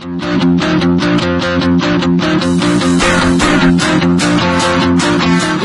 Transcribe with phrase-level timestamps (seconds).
[0.00, 0.08] 听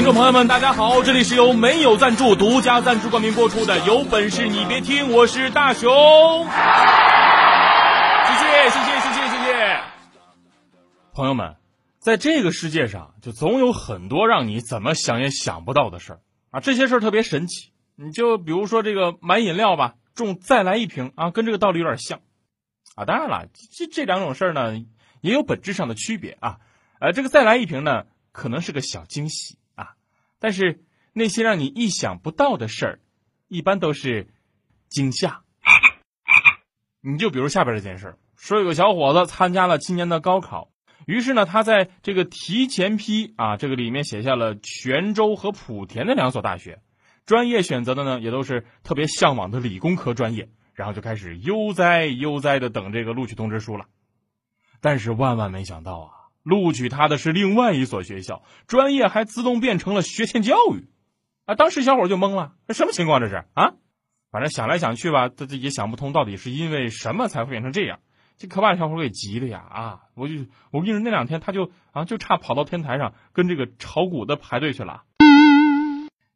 [0.03, 5.89] 众朋友们，大家好，这里是由没有赞助、独家赞助冠名播出的《有本事你别听》，我是大熊。
[8.25, 9.79] 谢谢，谢谢，谢谢，谢谢。
[11.13, 11.55] 朋友们，
[11.99, 16.19] 在这个世界上，就总有很多让你怎么想也想不到的事儿
[16.51, 16.59] 啊！
[16.59, 17.71] 这些事儿特别神奇。
[17.95, 22.19] 你就比如说这个买饮料吧，中再来一瓶啊，跟这个道理有点像
[22.95, 23.05] 啊。
[23.05, 24.83] 当然了，这这两种事儿呢，
[25.21, 26.59] 也有本质上的区别啊。
[26.99, 29.95] 呃，这个再来一瓶呢，可能是个小惊喜啊，
[30.39, 32.99] 但是那些让你意想不到的事儿，
[33.47, 34.27] 一般都是
[34.89, 35.41] 惊吓。
[37.01, 40.71] 你就比如下边这件事儿，说有个小伙子参加了今年的高考，
[41.05, 46.81] 于是呢，他在这个提前批啊，这个里面写下了泉州和莆田的两所大学，
[47.25, 53.85] 专业选择的呢，也都是特别向往的理工科专业，然后就开始悠哉悠哉的等这个录取通知书了。
[54.81, 56.11] 但是万万没想到啊！
[56.43, 60.87] 录取他的是另外一所学校，专业还自动变成了学前教育，
[61.45, 61.55] 啊！
[61.55, 63.19] 当时小伙就懵了，这什么情况？
[63.19, 63.73] 这是啊？
[64.29, 67.99] 反正想来想去吧，他这也想不通到底是因为什么才会变成这样。
[68.37, 69.59] 这可把小伙给急的呀！
[69.59, 70.01] 啊！
[70.13, 70.35] 我就
[70.69, 75.03] 我跟你说，那两天他就啊，就差跑到天台上跟这个炒股的排队去了。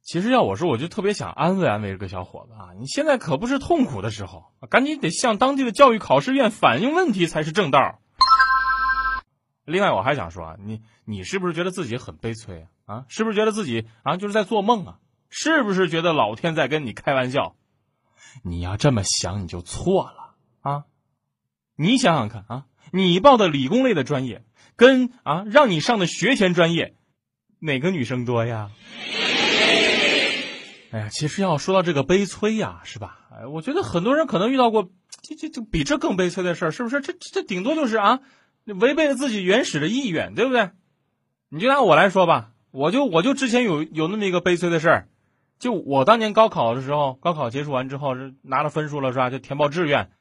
[0.01, 2.73] 其实要我说，我就特别想安慰安慰这个小伙子啊！
[2.79, 7.99] 你现在可不是痛苦的时候，赶紧得向当地的教育考试院反映问题才是正道。
[9.65, 12.95] 另外，我还想说啊，你你是不是觉得自己很悲催啊？
[12.95, 14.99] 啊，是不是觉得自己啊就是在做梦啊？
[15.29, 17.55] 是不是觉得老天在跟你开玩笑？
[18.43, 20.85] 你要这么想，你就错了啊！
[21.75, 24.43] 你想想看啊，你报的理工类的专业，
[24.75, 26.95] 跟啊让你上的学前专业，
[27.59, 28.71] 哪个女生多呀？
[30.91, 33.19] 哎呀，其实要说到这个悲催呀，是吧？
[33.31, 34.89] 哎，我觉得很多人可能遇到过
[35.21, 37.01] 这这这比这更悲催的事儿，是不是？
[37.01, 38.19] 这这顶多就是啊。
[38.65, 40.69] 违背了自己原始的意愿，对不对？
[41.49, 45.07] 你就拿我来说吧，我就我就之前有有那么一个悲催的事儿，
[45.57, 49.31] 就我当年高考的时候，高考结束完之后是拿了分数了是吧？
[49.31, 50.11] 就填报志愿，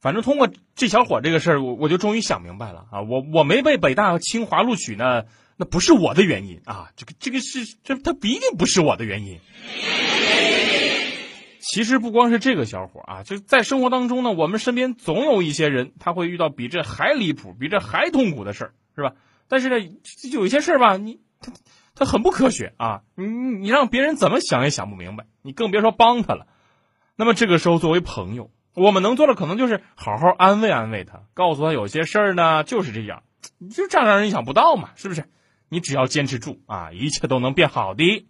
[0.00, 3.00] 反正通过这小伙这个事儿，我我就终于想明白了啊！
[3.00, 5.24] 我我没被北大和清华录取呢，
[5.60, 6.92] 那不是我的原因啊！
[6.94, 9.40] 这个这个是这他不一定不是我的原因。
[11.60, 19.14] 其实不光是这个小伙啊，就在生活当中呢，我们身边总有一些人，他会遇到比这还离谱、比这还痛苦的事儿，是吧？
[19.48, 19.76] 但是呢，
[20.32, 21.52] 有一些事儿吧，你他
[21.96, 26.46] 他很不科学啊，你你让别人怎么想也想不明白，你更别说帮他了。
[27.16, 33.24] 那么这个时候，作为朋友，我们能做的可能就是好好安慰安慰他，告诉他有些事儿呢就是这样，
[33.74, 35.24] 就这样让人意想不到嘛，是不是？
[35.68, 38.26] 你只要坚持住啊，一切都能变好的。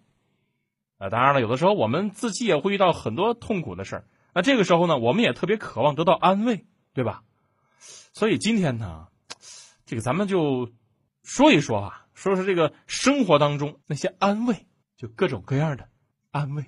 [0.98, 4.04] 啊，当然了，有的时候我们自己也会遇到很多痛苦的事儿，
[4.34, 7.22] 那这个时候呢，我们也特别渴望得到安慰，对吧？
[8.12, 9.06] 所以今天呢，
[9.86, 10.72] 这个咱们就
[11.22, 14.66] 说一说啊，说说这个生活当中那些安慰，
[14.96, 15.88] 就各种各样的
[16.32, 16.64] 安慰。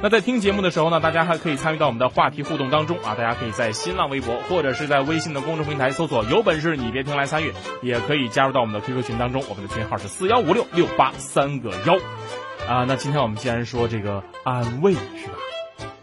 [0.00, 7.52] 那在听节目的时候呢，大家还可以参与到我们的话题互动当中啊，大家可以在新浪微博或者是在微信的公众平台搜索“有本事你别听”来参与，
[7.82, 11.96] 也可以加入到我们的 QQ 群当中，我们的群号是四幺五六六八三个幺。
[12.68, 15.34] 啊，那今天我们既然说这个安慰是吧？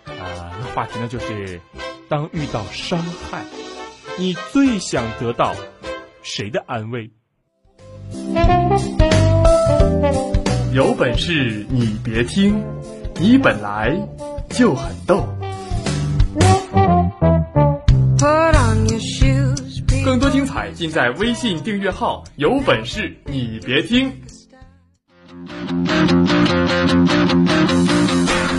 [0.08, 1.62] 啊，那话题呢就是，
[2.10, 3.00] 当遇到伤
[3.32, 3.44] 害，
[4.18, 5.54] 你最想得到
[6.22, 7.12] 谁的安慰？
[10.74, 12.62] 有本事你别听，
[13.18, 13.96] 你本来
[14.50, 15.26] 就很逗。
[20.04, 24.12] 更多精彩尽在微信订阅号“有本事你别听”。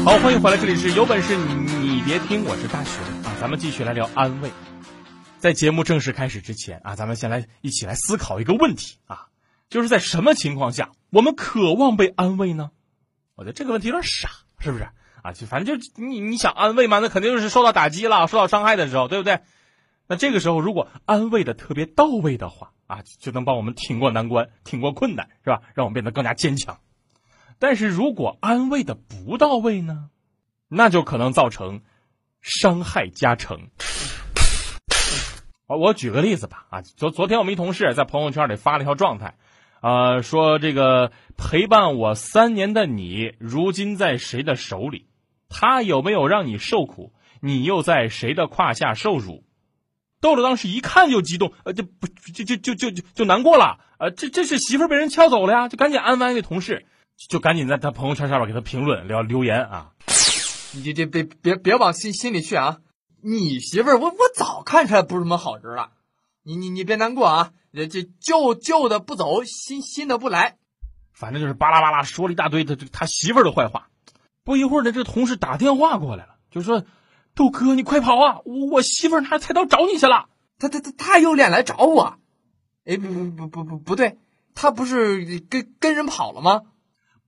[0.05, 2.95] 好，欢迎回来，这里是有本事你别听，我是大熊
[3.25, 4.51] 啊，咱们继续来聊安慰。
[5.39, 9.27] 在节目正式开始之前啊，咱们先来一起来思考一个问题啊，
[9.69, 12.71] 就是在什么情况下我们渴望被安慰呢？
[13.37, 14.89] 我觉得这个问题有点傻，是不是
[15.23, 15.33] 啊？
[15.33, 19.41] 就反正就你你想安慰嘛，那肯定就是受到打击了，受到伤害的时候，对不对？
[20.09, 25.63] 那这个时候如果安慰的特别到位的话啊，就能帮我们挺过难关，挺过困难，是吧？
[25.75, 26.79] 让我们变得更加坚强。
[27.59, 30.11] 但是如果安慰的不到位呢，
[30.69, 31.83] 那就可能造成
[32.41, 33.71] 伤害加成。
[35.67, 39.35] 我我举个例子吧，啊，昨昨天我们一同事在朋友圈里发了一条状态，
[39.87, 45.07] 呃，说这个陪伴我三年的你，如今在谁的手里？
[45.49, 47.13] 他有没有让你受苦？
[47.41, 49.45] 你又在谁的胯下受辱？
[50.21, 56.85] 豆豆当时一看就激动，呃，就不就就就就就就难过了，呃，这这是媳妇被人撬走了呀，就赶紧安慰那同事，
[57.29, 59.93] 就赶紧在他朋友圈上面给他评论留留言啊，
[60.75, 62.79] 你这这别别别往心心里去啊！
[63.23, 65.91] 你媳妇，我我早看出来不是什么好人了。
[66.47, 70.59] 你你你别难过啊，这这旧旧的不走，新新的不来。
[71.13, 73.89] 反正就是巴拉巴拉说了一大堆他他媳妇儿的坏话。
[74.45, 76.85] 不一会儿呢，这同事打电话过来了，就说
[77.35, 78.39] ：“豆哥，你快跑啊！
[78.45, 80.27] 我我媳妇儿拿菜刀找你去了。
[80.61, 82.17] 他他他他有脸来找我？
[82.85, 84.17] 哎，不不不不不不对，
[84.55, 86.63] 他不是跟跟人跑了吗？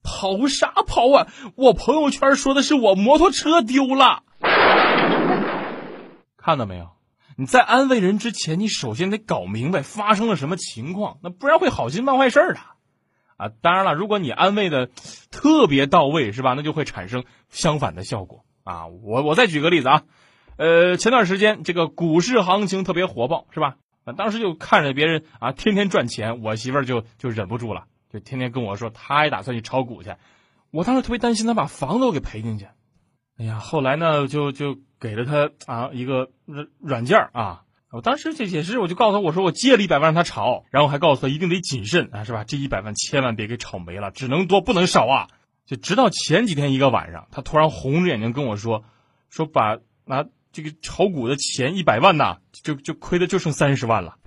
[0.04, 1.26] 跑啥跑啊？
[1.56, 4.22] 我朋友圈说的是我摩托车丢了。”
[6.38, 6.90] 看到没有？
[7.40, 12.58] 你在安慰人之前，你首先得搞明白发生了什么情况，那不然会好心办坏事的。
[13.36, 14.90] 啊，当然了，如果你安慰的
[15.30, 16.54] 特别到位，是吧？
[16.54, 18.88] 那就会产生相反的效果啊。
[18.88, 20.02] 我我再举个例子啊，
[20.56, 23.76] 呃，前段时间这个股市行情特别火爆，是吧？
[24.16, 30.16] 当时就看着别人啊天天赚钱，我媳妇儿就就忍不住了，就天天跟我说，她也打算去炒股去。
[30.72, 32.66] 我当时特别担心她把房子都给赔进去。
[33.38, 42.44] 哎呀，后来呢，就就给了他啊一个软软件啊，我当时这解释，我就告诉他，我说我借了一百万让他炒，然后还告诉他一定得谨慎啊，是吧？
[42.44, 45.28] 这一百万千万别给炒没了，只能多不能少啊！
[45.66, 48.84] 就直到前几天一个晚上，他突然红着眼睛跟我说，
[49.30, 54.18] 说把拿这个炒股的钱一百万呐，就就亏的就剩三十万了。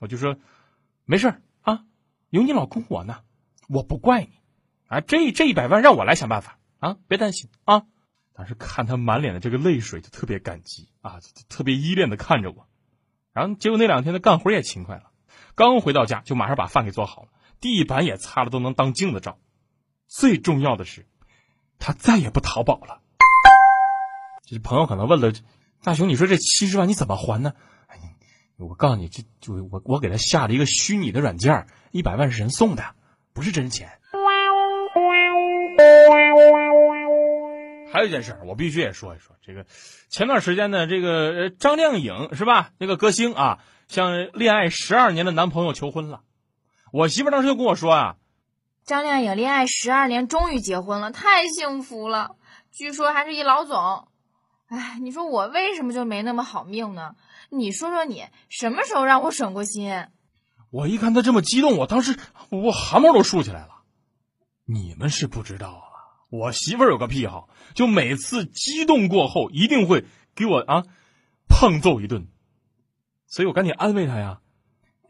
[0.00, 0.36] 我就说
[1.04, 1.84] 没事啊，
[2.30, 3.18] 有你老公我呢，
[3.68, 4.30] 我不怪你
[4.88, 6.56] 啊，这这一百万让我来想办法。
[6.78, 7.82] 啊，别担心啊！
[8.40, 11.20] 当时看他满脸的这个泪水，就特别感激啊，
[11.50, 12.66] 特别依恋的看着我。
[13.34, 15.10] 然后结果那两天他干活也勤快了，
[15.54, 17.28] 刚回到家就马上把饭给做好了，
[17.60, 19.38] 地板也擦了都能当镜子照。
[20.08, 21.06] 最重要的是，
[21.78, 23.02] 他再也不淘宝了。
[24.46, 25.34] 这朋友可能问了，
[25.82, 27.52] 大雄，你说这七十万你怎么还呢？
[27.88, 27.98] 哎，
[28.56, 32.94] 我告诉你，这就我我给他下了一个虚拟的软件，一百万是人送的，
[33.34, 33.99] 不是真钱。
[37.92, 39.36] 还有一件事我必须也说一说。
[39.42, 39.66] 这个
[40.08, 42.70] 前段时间呢，这个张靓颖是吧？
[42.78, 43.58] 那个歌星啊，
[43.88, 46.22] 向恋爱十二年的男朋友求婚了。
[46.92, 48.16] 我媳妇当时就跟我说啊，
[48.84, 52.36] 张靓颖恋爱十二年，终于结婚了，太幸福了。
[52.72, 54.08] 据说还是一老总。
[54.68, 57.16] 哎，你说我为什么就没那么好命呢？
[57.50, 60.06] 你说说你什么时候让我省过心？
[60.70, 62.16] 我一看他这么激动，我当时
[62.50, 63.82] 我汗毛都竖起来了。
[64.64, 65.89] 你们是不知道啊，
[66.30, 70.04] 我媳妇儿有个癖好，就每次激动过后一定会
[70.36, 70.84] 给我啊
[71.48, 72.28] 胖揍一顿，
[73.26, 74.38] 所以我赶紧安慰她呀。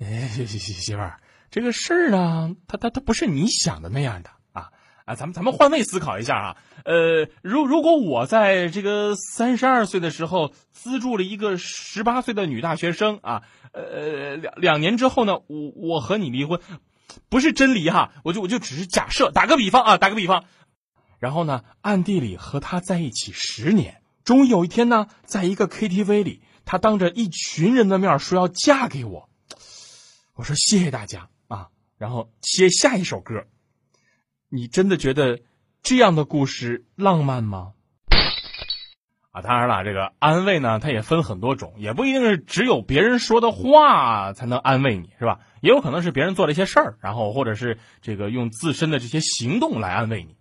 [0.00, 1.20] 哎，媳媳媳妇儿，
[1.50, 4.70] 这个事儿呢，他他他不是你想的那样的啊
[5.04, 5.14] 啊！
[5.14, 6.56] 咱们咱们换位思考一下啊，
[6.86, 16.58] 呃，如如果我在这个三十二岁的时候资助了一个十八岁的女大学生啊，呃，两两年之后呢，我我和你离婚。
[17.28, 20.44] 不是真离哈，我就我就只是假设，打个比方啊，打个比方，
[21.20, 29.28] 然后呢，暗地里和他在一起十年，终于有一天呢，在一个 KTV 里，他当着一群人的面说要嫁给我，
[30.34, 31.68] 我说谢谢大家啊，
[31.98, 33.44] 然后接下一首歌，
[34.48, 35.40] 你真的觉得
[35.82, 37.74] 这样的故事浪漫吗？
[39.30, 45.38] 啊，当然了，这个安慰呢，它也分很多种，也不一定是只有别人说的话才能安慰你，是吧？
[45.60, 50.34] 也有可能是别人做了一些事儿，然后或者是这个用自身的这些行动来安慰你。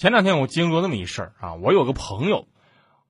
[0.00, 2.48] 前两天我经历过那么一事儿啊，我有个朋友，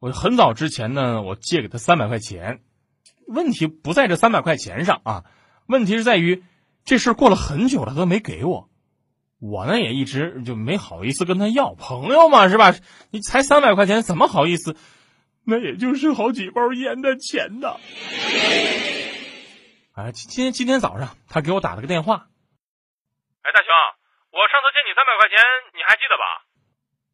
[0.01, 2.65] 我很早之前呢，我借给他三百块钱，
[3.29, 5.25] 问题不在这三百块钱上啊，
[5.69, 6.43] 问题是在于
[6.85, 8.69] 这事儿过了很久了，他都没给我。
[9.39, 12.75] 我呢也一直就没好意思跟他要，朋友嘛是吧？
[13.13, 14.75] 你才三百块钱，怎么好意思？
[15.47, 17.77] 那也就是好几包烟的钱呢。
[19.95, 22.27] 哎，今今天今天早上他给我打了个电话。
[23.43, 23.71] 哎，大雄，
[24.33, 25.39] 我上次借你三百块钱，
[25.77, 26.50] 你还记得吧？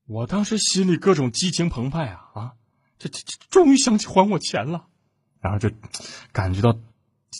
[0.08, 2.52] 我当时心里各种激情澎湃啊啊！
[2.96, 4.86] 这这这，终于想起还我钱了，
[5.40, 5.68] 然后就
[6.32, 6.78] 感觉到这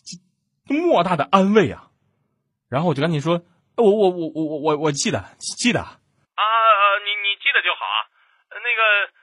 [0.05, 0.19] 这
[0.75, 1.91] 莫大的安慰啊！
[2.69, 3.43] 然后我就赶紧说。
[3.77, 6.01] 我我我我我我我记得记得啊
[6.35, 6.43] 呃
[7.05, 8.09] 你你记得就好啊，
[8.49, 8.81] 那个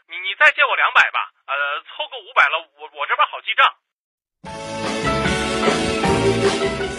[0.08, 3.66] 你你再借我两百吧，呃凑够五百了，我我这边好记账。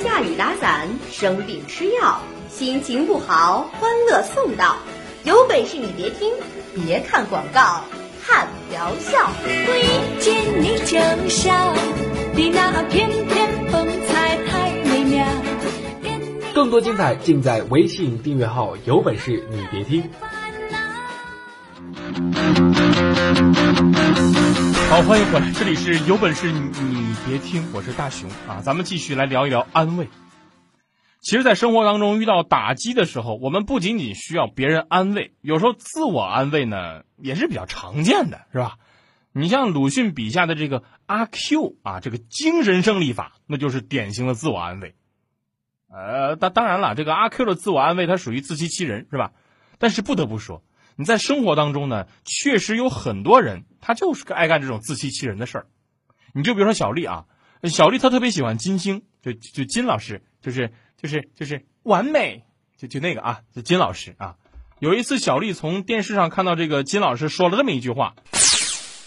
[0.03, 4.77] 下雨打伞，生病吃药，心情不好，欢乐送到，
[5.25, 6.31] 有本事你别听，
[6.75, 7.83] 别看广告，
[8.23, 10.99] 汉聊笑，遇见你就
[11.31, 11.75] 笑，
[12.35, 15.27] 你那翩翩风采太美妙。
[16.55, 20.05] 更多精彩尽在微信订阅号，有本事你别听。
[24.91, 30.07] 好，欢迎回来，这里是有本事你你别听，我是大熊啊，咱们继续来聊一聊安慰。
[31.25, 38.77] 其实，在生活当中遇到打击的时候，我们不仅仅需要别人安慰，有时候自我安慰呢也是比较常见的，是吧？
[39.33, 44.95] 你像鲁迅笔下的这个阿 Q 啊，这个精神胜利法，那就是典型的自我安慰。
[45.89, 49.33] 呃，当当然了，这个阿 Q 的自我安慰，它属于自欺欺人，是吧？
[49.79, 50.63] 但是不得不说，
[50.95, 55.67] 你在生活当中呢，确实有很多人，他就是爱干这种自欺欺人的事儿。
[56.35, 57.25] 你就比如说小丽啊，
[57.63, 62.45] 小丽她特别喜欢金星，就就金老师，就是就是就是完美，
[62.77, 64.37] 就就那个啊，就金老师啊。
[64.81, 68.17] 有一次，小丽从电视上看到这个金老师说了这么一句话：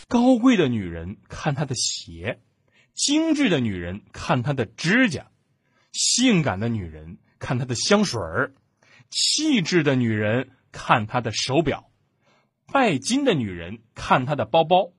[0.07, 2.39] 高贵的女人看她的鞋，
[2.93, 5.27] 精致的女人看她的指甲。
[5.91, 8.53] 性感的女人看她的香水儿，
[9.09, 11.89] 气质的女人看她的手表，
[12.71, 14.91] 拜金的女人看她的包包，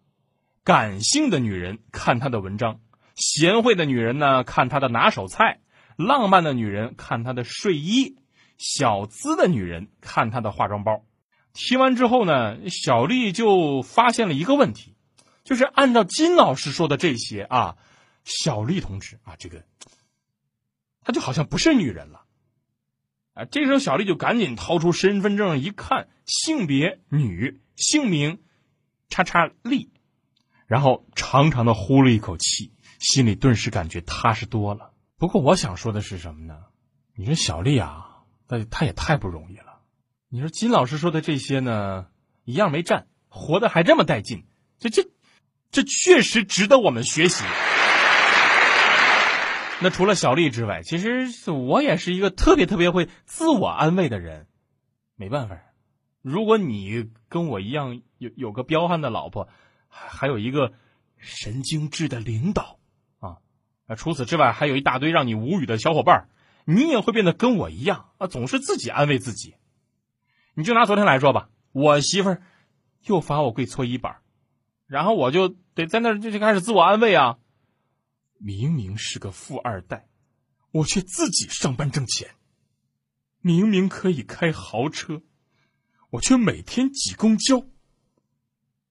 [0.64, 2.80] 感性的女人看她的文章，
[3.14, 5.60] 贤惠的女人呢看她的拿手菜，
[5.98, 8.16] 浪漫的女人看她的睡衣，
[8.56, 11.04] 小资的女人看她的化妆包。
[11.52, 14.94] 听完之后呢，小丽就发现了一个问题，
[15.42, 17.76] 就是按照金老师说的这些啊，
[18.22, 19.64] 小丽同志啊，这个。
[21.02, 22.22] 她就好像不是女人了，
[23.32, 23.44] 啊！
[23.46, 28.38] 这时候小丽就赶紧掏出身份证一看，性别女，姓名
[29.08, 29.90] 叉叉丽，
[30.66, 34.92] 然后长长的呼了一口气，心里顿时感觉踏实多了。
[35.18, 36.64] 不过我想说的是什么呢？
[37.16, 39.80] 你说小丽啊，她她也太不容易了。
[40.28, 42.06] 你说金老师说的这些呢，
[42.44, 44.46] 一样没占，活的还这么带劲，
[44.78, 45.10] 这这
[45.70, 47.44] 这确实值得我们学习。
[49.80, 54.46] 那除了小丽之外，其实我也是一个特别特别会自我安慰的人。
[55.16, 55.58] 没办法，
[56.22, 59.48] 如果你跟我一样有有个彪悍的老婆，
[59.88, 60.72] 还有一个
[61.16, 62.77] 神经质的领导
[63.88, 66.28] 啊，除此之外还有一大堆让你无语的小伙伴，
[66.64, 69.56] 你也会变得跟我一样啊，总是自己安慰自己。
[70.54, 72.42] 你就拿昨天来说吧，我媳妇儿
[73.04, 74.18] 又罚我跪搓衣板，
[74.86, 77.38] 然后我就得在那就就开始自我安慰啊。
[78.38, 80.06] 明明是个富二代，
[80.70, 82.28] 我却自己上班挣钱；
[83.40, 85.22] 明明可以开豪车，
[86.10, 87.66] 我却每天挤公交；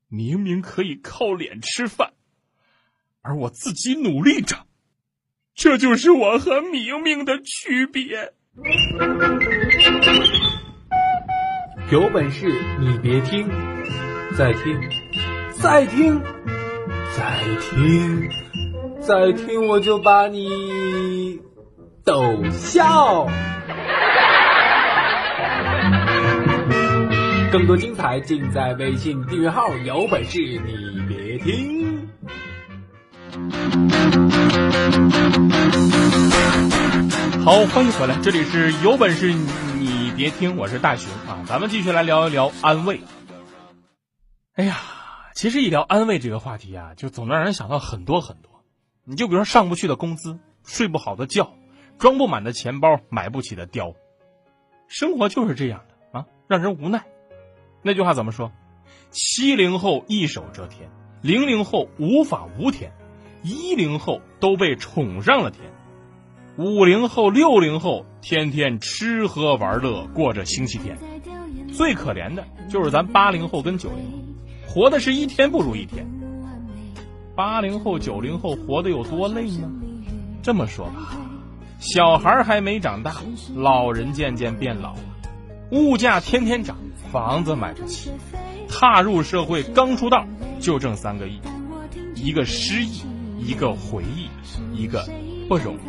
[0.07, 2.13] 明明可以靠脸吃饭，
[3.21, 4.65] 而我自己努力着。
[5.57, 8.31] 这就是我和明明的区别。
[11.91, 12.47] 有本事
[12.79, 13.49] 你别听，
[14.37, 14.79] 再听，
[15.55, 16.21] 再听，
[17.15, 18.29] 再听。
[19.01, 21.39] 再听我就把你
[22.05, 23.27] 逗笑。
[27.51, 31.86] 更多精彩尽在微信订阅号，有本事你别听。
[37.43, 42.99] 好，欢迎回来，这里是有本事你别听，我是大熊啊，咱们继续来聊一聊安慰。
[44.55, 44.77] 哎呀，
[45.33, 48.63] 其实一聊安慰这个话题啊，就总能让人想到很多很多。
[49.05, 51.53] 你就比如说上不去的工资，睡不好的觉，
[51.97, 53.95] 装不满的钱包，买不起的貂，
[54.87, 57.05] 生活就是这样的啊，让人无奈。
[57.81, 58.51] 那句话怎么说？
[59.11, 60.89] 七零后一手遮天，
[61.21, 62.91] 零零后无法无天，
[63.43, 65.61] 一零后都被宠上了天，
[66.57, 70.97] 五零后、六零后天天吃喝玩乐过着星期天，
[71.73, 74.17] 最可怜的就是咱八零后跟九零后，
[74.67, 76.05] 活的是一天不如一天。
[77.35, 79.69] 八零后、九零后活得有多累呢？
[80.41, 81.15] 这么说吧，
[81.79, 83.17] 小孩还没长大，
[83.55, 84.99] 老人渐渐变老了，
[85.71, 86.75] 物价天天涨，
[87.11, 88.09] 房子买不起，
[88.67, 90.25] 踏入社会刚出道
[90.59, 91.39] 就挣三个亿，
[92.15, 93.03] 一个失意，
[93.37, 94.29] 一个回忆，
[94.73, 95.07] 一个
[95.47, 95.79] 不容易。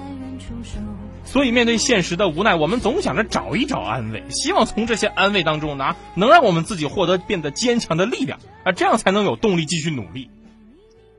[1.25, 10.31] 所以面对现实的无奈，我们总想着找一找安慰，希望从这些安慰当中拿能让我们自己获得变得坚强的力量啊，这样才能有动力继续努力。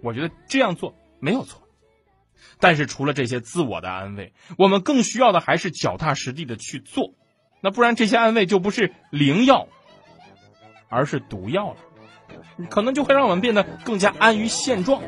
[0.02, 1.62] 我觉得这样做没有错，
[2.60, 7.14] 但是除了这些自我的安慰，我们更需要的还是脚踏实地的去做，
[7.62, 9.68] 那不然这些安慰就不是灵药，
[10.88, 11.78] 而是毒药了，
[12.70, 15.04] 可能就会让我们变得更加安于现状。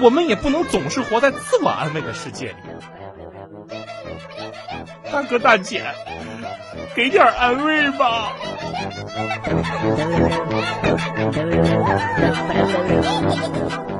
[0.00, 2.56] 我们也不能总是活在自我安慰的世界里。
[5.12, 5.84] 大哥大姐，
[6.94, 8.32] 给点安慰吧。